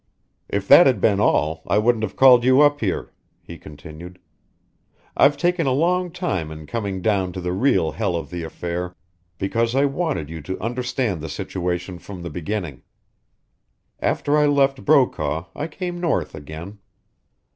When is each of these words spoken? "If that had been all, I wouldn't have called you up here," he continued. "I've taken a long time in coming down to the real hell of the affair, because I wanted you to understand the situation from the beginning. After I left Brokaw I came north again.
"If 0.49 0.67
that 0.67 0.87
had 0.87 0.99
been 0.99 1.19
all, 1.19 1.61
I 1.67 1.77
wouldn't 1.77 2.03
have 2.03 2.15
called 2.15 2.43
you 2.43 2.61
up 2.61 2.79
here," 2.79 3.11
he 3.43 3.59
continued. 3.59 4.17
"I've 5.15 5.37
taken 5.37 5.67
a 5.67 5.71
long 5.73 6.09
time 6.11 6.49
in 6.51 6.65
coming 6.65 7.03
down 7.03 7.33
to 7.33 7.39
the 7.39 7.51
real 7.53 7.91
hell 7.91 8.15
of 8.15 8.31
the 8.31 8.41
affair, 8.41 8.95
because 9.37 9.75
I 9.75 9.85
wanted 9.85 10.27
you 10.27 10.41
to 10.41 10.59
understand 10.59 11.21
the 11.21 11.29
situation 11.29 11.99
from 11.99 12.23
the 12.23 12.31
beginning. 12.31 12.81
After 13.99 14.35
I 14.39 14.47
left 14.47 14.83
Brokaw 14.83 15.45
I 15.55 15.67
came 15.67 15.99
north 16.01 16.33
again. 16.33 16.79